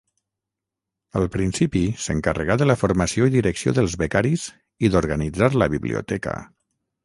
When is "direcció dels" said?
3.37-3.99